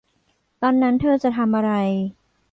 [0.61, 1.71] ตอนนั้นเธอจะทำอะไร